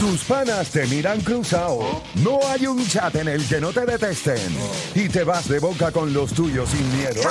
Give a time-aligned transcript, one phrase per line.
[0.00, 2.02] Tus panas te miran cruzado.
[2.16, 4.56] No hay un chat en el que no te detesten.
[4.94, 7.22] Y te vas de boca con los tuyos sin miedo.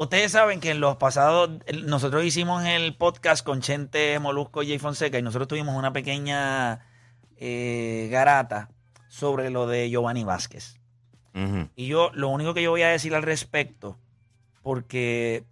[0.00, 1.50] Ustedes saben que en los pasados,
[1.84, 6.86] nosotros hicimos el podcast con Chente, Molusco y Jay Fonseca y nosotros tuvimos una pequeña
[7.36, 8.70] eh, garata
[9.08, 10.80] sobre lo de Giovanni Vázquez.
[11.76, 13.98] Y yo, lo único que yo voy a decir al respecto,
[14.62, 15.44] porque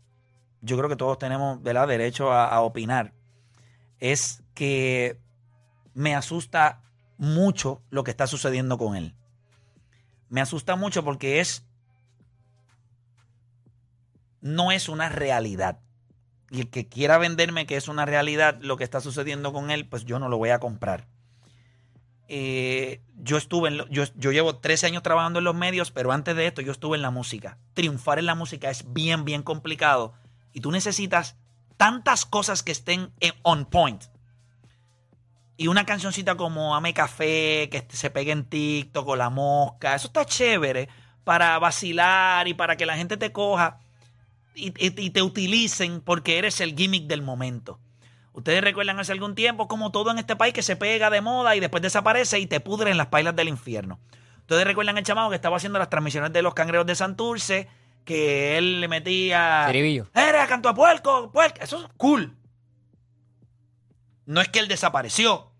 [0.63, 1.87] yo creo que todos tenemos ¿verdad?
[1.87, 3.13] derecho a, a opinar,
[4.01, 5.21] es que
[5.93, 6.81] me asusta
[7.19, 9.15] mucho lo que está sucediendo con él.
[10.31, 11.68] Me asusta mucho porque es
[14.41, 15.81] no es una realidad.
[16.51, 19.87] Y el que quiera venderme que es una realidad lo que está sucediendo con él,
[19.87, 21.07] pues yo no lo voy a comprar.
[22.31, 26.37] Eh, yo estuve en yo, yo llevo 13 años trabajando en los medios, pero antes
[26.37, 27.59] de esto yo estuve en la música.
[27.75, 30.13] Triunfar en la música es bien, bien complicado.
[30.53, 31.37] Y tú necesitas
[31.77, 34.05] tantas cosas que estén en- on point.
[35.57, 40.07] Y una cancioncita como Ame Café, que se pegue en TikTok o La Mosca, eso
[40.09, 40.89] está chévere
[41.25, 43.81] para vacilar y para que la gente te coja
[44.59, 47.81] y, te utilicen porque eres el gimmick del momento.
[48.33, 51.57] Ustedes recuerdan hace algún tiempo como todo en este país que se pega de moda
[51.57, 53.99] y después desaparece y te pudre en las pailas del infierno.
[54.41, 57.69] Ustedes recuerdan el chamaco que estaba haciendo las transmisiones de los cangreos de Santurce,
[58.05, 59.67] que él le metía...
[60.15, 61.31] ¡Era canto a puerco!
[61.31, 61.61] puerco!
[61.61, 62.37] Eso es cool.
[64.25, 65.53] No es que él desapareció,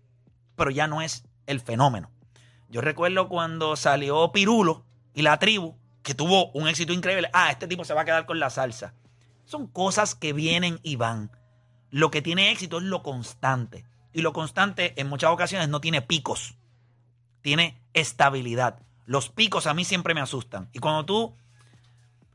[0.55, 2.11] pero ya no es el fenómeno.
[2.69, 5.75] Yo recuerdo cuando salió Pirulo y la tribu,
[6.09, 7.29] que tuvo un éxito increíble.
[7.33, 8.95] Ah, este tipo se va a quedar con la salsa.
[9.45, 11.29] Son cosas que vienen y van.
[11.91, 13.85] Lo que tiene éxito es lo constante.
[14.11, 16.55] Y lo constante en muchas ocasiones no tiene picos.
[17.43, 18.79] Tiene estabilidad.
[19.05, 20.67] Los picos a mí siempre me asustan.
[20.73, 21.35] Y cuando tú,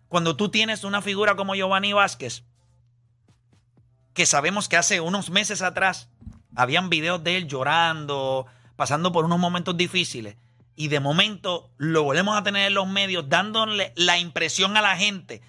[0.09, 2.45] cuando tú tienes una figura como Giovanni Vázquez,
[4.13, 6.11] que sabemos que hace unos meses atrás
[6.55, 8.47] habían videos de él llorando,
[8.77, 10.37] pasando por unos momentos difíciles,
[10.77, 14.97] y de momento lo volvemos a tener en los medios dándole la impresión a la
[14.97, 15.43] gente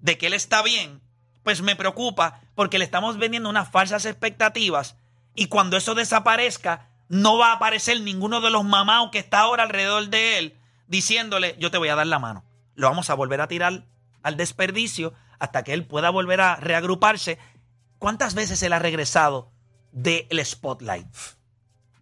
[0.00, 1.00] de que él está bien,
[1.42, 4.96] pues me preocupa porque le estamos vendiendo unas falsas expectativas
[5.34, 9.62] y cuando eso desaparezca, no va a aparecer ninguno de los mamaos que está ahora
[9.62, 10.56] alrededor de él
[10.88, 12.44] diciéndole, yo te voy a dar la mano.
[12.74, 13.84] Lo vamos a volver a tirar
[14.22, 17.38] al desperdicio hasta que él pueda volver a reagruparse.
[17.98, 19.50] ¿Cuántas veces él ha regresado
[19.92, 21.06] del spotlight?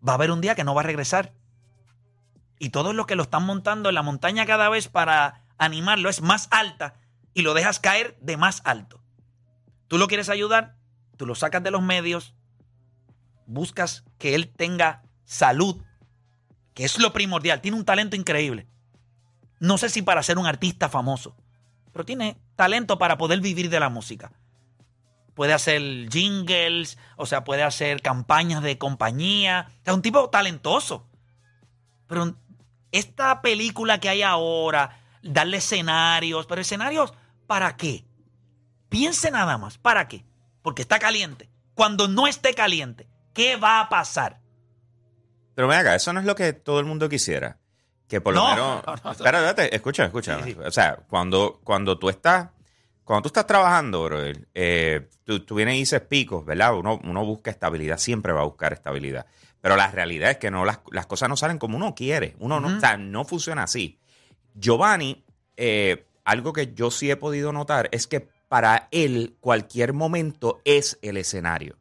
[0.06, 1.32] Va a haber un día que no va a regresar.
[2.64, 6.22] Y todos los que lo están montando en la montaña cada vez para animarlo es
[6.22, 6.94] más alta
[7.34, 9.02] y lo dejas caer de más alto.
[9.86, 10.78] Tú lo quieres ayudar,
[11.19, 12.34] tú lo sacas de los medios,
[13.44, 15.76] buscas que él tenga salud,
[16.72, 17.60] que es lo primordial.
[17.60, 18.66] Tiene un talento increíble.
[19.60, 21.36] No sé si para ser un artista famoso,
[21.92, 24.32] pero tiene talento para poder vivir de la música.
[25.34, 29.68] Puede hacer jingles, o sea, puede hacer campañas de compañía.
[29.84, 31.10] Sea, un tipo talentoso.
[32.06, 32.36] Pero
[32.98, 37.12] esta película que hay ahora, darle escenarios, pero escenarios,
[37.46, 38.04] ¿para qué?
[38.88, 40.24] Piense nada más, ¿para qué?
[40.62, 41.50] Porque está caliente.
[41.74, 44.41] Cuando no esté caliente, ¿qué va a pasar?
[45.54, 47.58] Pero ven acá, eso no es lo que todo el mundo quisiera.
[48.08, 48.86] Que por lo No, menos.
[48.86, 49.10] no, no.
[49.12, 50.42] Espera, espérate, escucha, escucha.
[50.44, 50.58] Sí, sí.
[50.64, 52.50] O sea, cuando, cuando tú estás.
[53.02, 56.74] Cuando tú estás trabajando, brother, eh, tú, tú vienes y dices picos, ¿verdad?
[56.74, 59.26] Uno, uno busca estabilidad, siempre va a buscar estabilidad.
[59.65, 62.37] Pero la realidad es que no, las, las cosas no salen como uno quiere.
[62.39, 63.99] Uno no, o sea, no funciona así.
[64.55, 65.25] Giovanni,
[65.57, 70.99] eh, algo que yo sí he podido notar es que para él cualquier momento es
[71.03, 71.78] el escenario.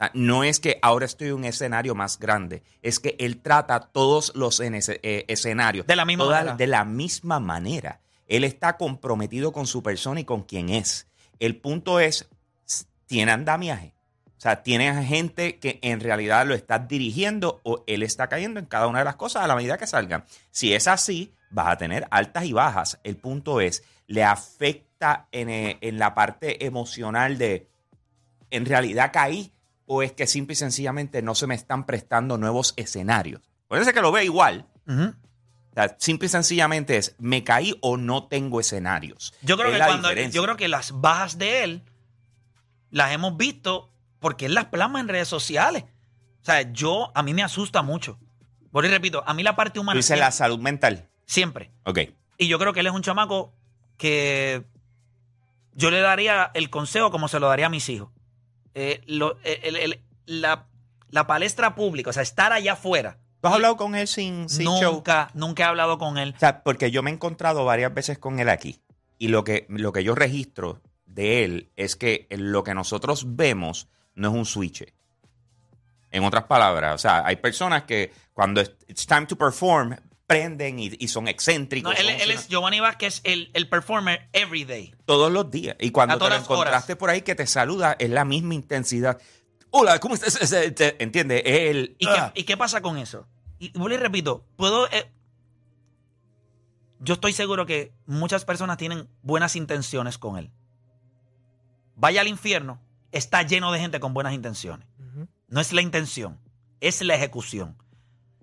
[0.00, 3.80] Ah, No es que ahora estoy en un escenario más grande, es que él trata
[3.80, 6.56] todos los ese- eh, escenarios De la misma toda- manera.
[6.56, 8.00] de la misma manera.
[8.26, 11.06] Él está comprometido con su persona y con quien es.
[11.38, 12.28] El punto es,
[13.06, 13.93] tiene andamiaje.
[14.44, 18.66] O sea, tiene gente que en realidad lo está dirigiendo o él está cayendo en
[18.66, 20.26] cada una de las cosas a la medida que salgan.
[20.50, 23.00] Si es así, vas a tener altas y bajas.
[23.04, 27.70] El punto es, le afecta en, eh, en la parte emocional de,
[28.50, 29.50] en realidad caí
[29.86, 33.40] o es que simple y sencillamente no se me están prestando nuevos escenarios.
[33.66, 34.66] Puede ser que lo vea igual.
[34.86, 39.32] O sea, simple y sencillamente es, me caí o no tengo escenarios.
[39.40, 41.82] Yo creo Es que cuando yo creo que las bajas de él
[42.90, 43.90] las hemos visto
[44.24, 45.84] porque él las plasma en redes sociales.
[46.40, 48.18] O sea, yo a mí me asusta mucho.
[48.72, 51.10] Por y repito, a mí la parte humana dices la salud mental.
[51.26, 51.70] siempre.
[51.84, 51.98] Ok.
[52.38, 53.52] Y yo creo que él es un chamaco
[53.98, 54.64] que
[55.74, 58.08] yo le daría el consejo como se lo daría a mis hijos.
[58.74, 60.66] Eh, lo- el- el- la,
[61.10, 63.18] la palestra pública, o sea, estar allá afuera.
[63.42, 64.94] ¿Tú has hablado con él sin, sin show?
[64.94, 66.32] nunca, nunca he hablado con él.
[66.34, 68.80] O sea, porque yo me he encontrado varias veces con él aquí.
[69.18, 73.86] Y lo que, lo que yo registro de él es que lo que nosotros vemos
[74.14, 74.84] no es un switch.
[76.10, 79.96] En otras palabras, o sea, hay personas que cuando es- it's time to perform,
[80.26, 81.92] prenden y, y son excéntricos.
[81.92, 84.94] No, él, son- él es Giovanni Vázquez, el, el performer every day.
[85.06, 85.76] todos los días.
[85.80, 86.42] Y cuando te lo horas.
[86.42, 89.20] encontraste por ahí que te saluda, es la misma intensidad.
[89.70, 90.38] Hola, ¿cómo estás?
[91.00, 91.42] ¿Entiendes?
[91.44, 91.96] Él.
[91.98, 92.30] ¿Y, Ah.
[92.32, 93.26] qué, y qué pasa con eso?
[93.58, 94.86] Y vuelvo y repito, puedo.
[94.92, 95.10] eh,
[97.00, 100.50] yo estoy seguro que muchas personas tienen buenas intenciones con él.
[101.96, 102.80] Vaya al infierno,
[103.14, 104.86] está lleno de gente con buenas intenciones.
[105.48, 106.40] No es la intención,
[106.80, 107.78] es la ejecución.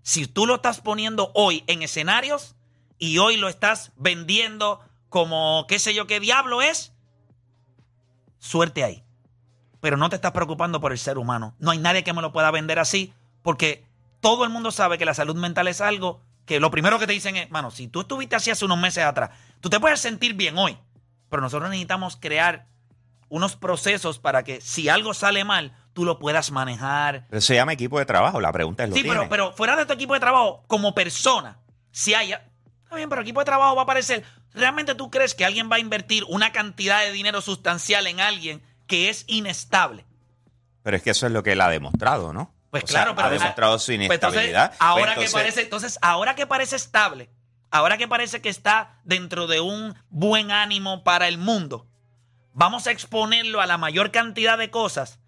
[0.02, 2.56] Si tú lo estás poniendo hoy en escenarios
[2.98, 4.80] y hoy lo estás vendiendo
[5.10, 6.94] como qué sé yo qué diablo es,
[8.40, 9.04] suerte ahí.
[9.82, 11.54] Pero no te estás preocupando por el ser humano.
[11.60, 13.86] No hay nadie que me lo pueda vender así porque
[14.22, 17.14] todo el mundo sabe que la salud mental es algo que lo primero que te
[17.14, 20.34] dicen es, mano, si tú estuviste así hace unos meses atrás, tú te puedes sentir
[20.34, 20.78] bien hoy,
[21.30, 22.71] pero nosotros necesitamos crear
[23.32, 27.72] unos procesos para que si algo sale mal, tú lo puedas manejar, Pero se llama
[27.74, 28.42] equipo de trabajo.
[28.42, 29.30] La pregunta es: ¿lo Sí, pero, tiene?
[29.30, 31.58] pero fuera de tu equipo de trabajo, como persona,
[31.92, 32.34] si hay.
[32.34, 34.26] Está bien, pero equipo de trabajo va a aparecer.
[34.54, 38.62] ¿Realmente tú crees que alguien va a invertir una cantidad de dinero sustancial en alguien
[38.86, 40.06] que es inestable?
[40.84, 42.54] Pero es que eso es lo que él ha demostrado, ¿no?
[42.70, 43.28] Pues O sea, claro, pero.
[43.30, 44.74] Ha demostrado su Pues entonces, inestabilidad.
[44.80, 47.30] ahora Pues que entonces- parece, entonces, ahora que parece estable,
[47.70, 51.88] ahora que parece que está dentro de un buen ánimo para el mundo,
[52.54, 55.20] vamos a exponerlo a la mayor cantidad de cosas.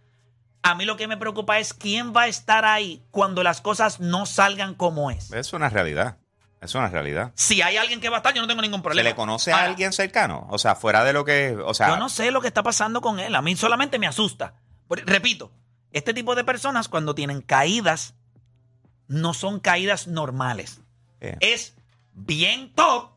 [0.62, 4.00] A mí lo que me preocupa es quién va a estar ahí cuando las cosas
[4.00, 5.32] no salgan como es.
[5.34, 6.18] Es una realidad.
[6.62, 7.34] Es una realidad.
[7.36, 9.10] Si hay alguien que va a estar, yo no tengo ningún ¿Se problema.
[9.10, 10.48] le conoce a Ahora, alguien cercano?
[10.50, 11.58] O sea, fuera de lo que.
[11.66, 13.36] O sea, Yo no sé lo que está pasando con él.
[13.36, 14.54] A mí solamente me asusta.
[14.90, 15.52] Repito,
[15.92, 18.16] este tipo de personas cuando tienen caídas,
[19.10, 20.80] no son caídas normales.
[21.20, 21.76] eh, Es
[22.14, 23.10] bien top,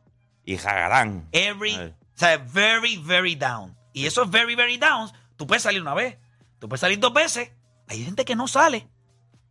[0.45, 1.29] y jagarán.
[1.31, 3.77] every, o sea, very, very down.
[3.97, 6.19] Y esos very, very downs, tú puedes salir una vez,
[6.59, 7.53] tú puedes salir dos veces.
[7.89, 8.91] Hay gente que no sale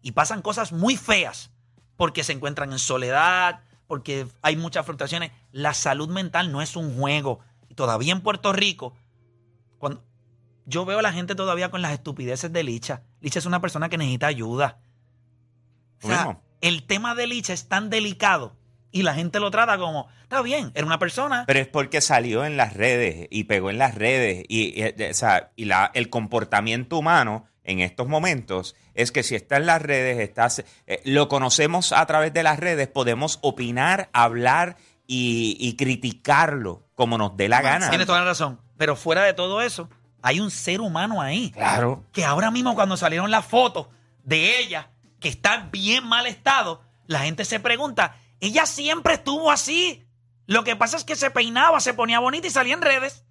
[0.04, 1.50] y pasan cosas muy feas
[1.98, 5.32] porque se encuentran en soledad, porque hay muchas frustraciones.
[5.52, 7.40] La salud mental no es un juego.
[7.70, 8.94] Y todavía en Puerto Rico,
[9.80, 10.06] cuando
[10.68, 13.02] yo veo a la gente todavía con las estupideces de Licha.
[13.22, 14.78] Licha es una persona que necesita ayuda.
[16.04, 18.56] O sea, el tema de Licha es tan delicado
[18.96, 21.44] y la gente lo trata como, está bien, era una persona.
[21.48, 24.46] Pero es porque salió en las redes y pegó en las redes.
[24.48, 29.36] Y, y, o sea, y la, el comportamiento humano en estos momentos es que si
[29.36, 34.10] está en las redes, estás, eh, lo conocemos a través de las redes, podemos opinar,
[34.14, 37.90] hablar y, y criticarlo como nos dé la gana.
[37.90, 38.62] Tienes toda la razón.
[38.78, 39.90] Pero fuera de todo eso,
[40.22, 41.52] hay un ser humano ahí.
[41.52, 42.06] Claro.
[42.14, 43.88] Que ahora mismo cuando salieron las fotos
[44.24, 44.88] de ella,
[45.20, 50.08] que está en bien mal estado, la gente se pregunta, ella siempre estuvo así.
[50.48, 53.26] Lo que pasa es que se peinaba, se ponía bonita y salía en redes.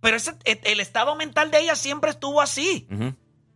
[0.00, 2.88] Pero ese, e, el estado mental de ella siempre estuvo así.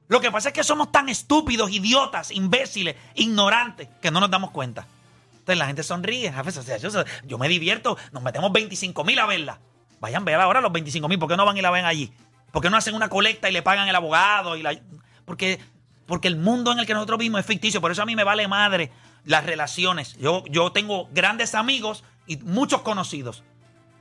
[0.08, 4.52] Lo que pasa es que somos tan estúpidos, idiotas, imbéciles, ignorantes, que no nos damos
[4.52, 4.86] cuenta.
[5.32, 6.28] Entonces la gente sonríe.
[6.28, 6.90] A veces, o sea, yo,
[7.24, 9.60] yo me divierto, nos metemos 25 mil a verla.
[10.00, 11.18] Vayan, vean ahora los 25 mil.
[11.18, 12.12] ¿Por qué no van y la ven allí?
[12.52, 14.56] ¿Por qué no hacen una colecta y le pagan el abogado?
[14.56, 14.78] Y la,
[15.24, 15.58] porque,
[16.06, 17.80] porque el mundo en el que nosotros vivimos es ficticio.
[17.80, 18.92] Por eso a mí me vale madre
[19.26, 20.14] las relaciones.
[20.16, 23.44] Yo, yo tengo grandes amigos y muchos conocidos.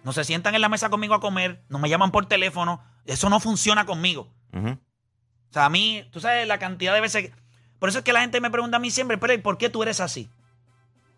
[0.05, 2.81] No se sientan en la mesa conmigo a comer, no me llaman por teléfono.
[3.05, 4.29] Eso no funciona conmigo.
[4.53, 7.23] O sea, a mí, tú sabes la cantidad de veces.
[7.29, 7.33] que-
[7.79, 9.69] Por eso es que la gente me pregunta a mí siempre, pero ¿y ¿por qué
[9.69, 10.29] tú eres así?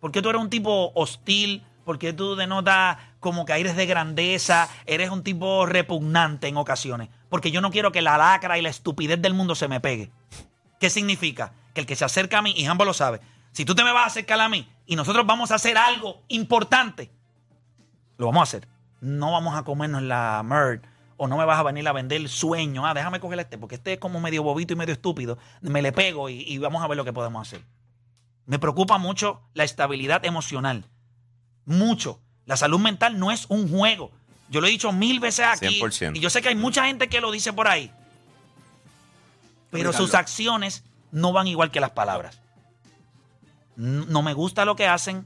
[0.00, 1.64] ¿Por qué tú eres un tipo hostil?
[1.84, 4.68] ¿Por qué tú denotas como que eres de grandeza?
[4.86, 7.08] Eres un tipo repugnante en ocasiones.
[7.28, 10.10] Porque yo no quiero que la lacra y la estupidez del mundo se me pegue.
[10.80, 11.52] ¿Qué significa?
[11.74, 13.20] Que el que se acerca a mí, y ambos lo sabe,
[13.58, 16.22] si tú te me vas a acercar a mí y nosotros vamos a hacer algo
[16.28, 17.10] importante,
[18.16, 18.68] lo vamos a hacer.
[19.00, 20.82] No vamos a comernos la merd
[21.16, 22.86] o no me vas a venir a vender el sueño.
[22.86, 25.38] Ah, déjame coger este, porque este es como medio bobito y medio estúpido.
[25.60, 27.60] Me le pego y, y vamos a ver lo que podemos hacer.
[28.46, 30.84] Me preocupa mucho la estabilidad emocional.
[31.64, 32.20] Mucho.
[32.46, 34.12] La salud mental no es un juego.
[34.50, 35.80] Yo lo he dicho mil veces aquí.
[35.80, 36.16] 100%.
[36.16, 37.90] Y yo sé que hay mucha gente que lo dice por ahí.
[39.72, 42.40] Pero sus acciones no van igual que las palabras.
[43.78, 45.24] No me gusta lo que hacen.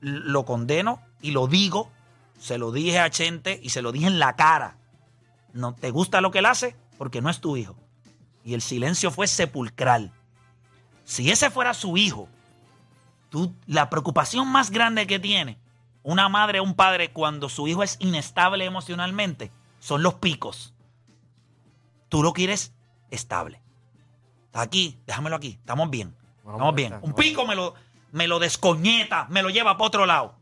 [0.00, 1.90] Lo condeno y lo digo.
[2.38, 4.76] Se lo dije a Chente y se lo dije en la cara.
[5.54, 7.74] No te gusta lo que él hace porque no es tu hijo.
[8.44, 10.12] Y el silencio fue sepulcral.
[11.04, 12.28] Si ese fuera su hijo,
[13.30, 15.58] tú, la preocupación más grande que tiene
[16.02, 20.74] una madre o un padre cuando su hijo es inestable emocionalmente son los picos.
[22.10, 22.74] Tú lo quieres
[23.10, 23.62] estable.
[24.52, 26.14] Aquí, déjamelo aquí, estamos bien.
[26.46, 26.98] Estamos pues, bien.
[27.02, 27.74] Un pico me lo,
[28.12, 30.36] me lo descoñeta, me lo lleva para otro lado.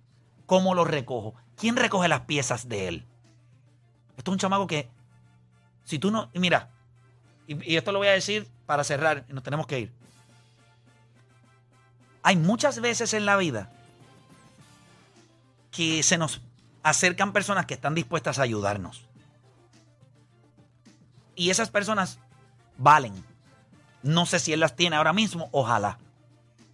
[0.46, 1.34] ¿Cómo lo recojo?
[1.56, 3.06] ¿Quién recoge las piezas de él?
[4.16, 4.90] Esto es un chamaco que,
[5.84, 6.70] si tú no, mira,
[7.46, 9.92] y, y esto lo voy a decir para cerrar, y nos tenemos que ir.
[12.22, 13.70] Hay muchas veces en la vida
[15.70, 16.40] que se nos
[16.82, 19.08] acercan personas que están dispuestas a ayudarnos.
[21.34, 22.18] Y esas personas
[22.76, 23.12] valen.
[24.04, 25.98] No sé si él las tiene ahora mismo, ojalá.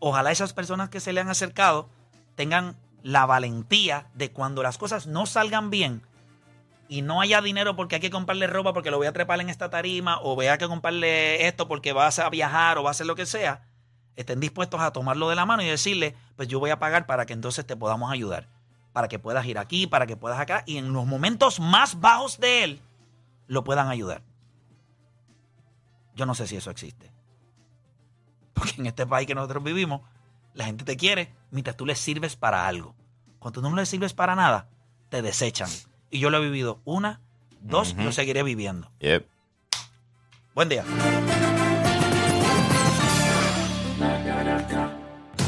[0.00, 1.88] Ojalá esas personas que se le han acercado
[2.34, 6.02] tengan la valentía de cuando las cosas no salgan bien
[6.88, 9.48] y no haya dinero porque hay que comprarle ropa porque lo voy a trepar en
[9.48, 12.92] esta tarima o voy a que comprarle esto porque vas a viajar o va a
[12.92, 13.62] hacer lo que sea,
[14.16, 17.26] estén dispuestos a tomarlo de la mano y decirle, pues yo voy a pagar para
[17.26, 18.48] que entonces te podamos ayudar,
[18.92, 22.40] para que puedas ir aquí, para que puedas acá y en los momentos más bajos
[22.40, 22.80] de él
[23.46, 24.22] lo puedan ayudar.
[26.16, 27.09] Yo no sé si eso existe.
[28.60, 30.02] Porque en este país que nosotros vivimos,
[30.52, 32.94] la gente te quiere mientras tú les sirves para algo.
[33.38, 34.68] Cuando tú no les sirves para nada,
[35.08, 35.70] te desechan.
[36.10, 37.20] Y yo lo he vivido una,
[37.62, 38.90] dos, y lo seguiré viviendo.
[39.00, 39.26] Yep.
[40.54, 40.84] Buen día.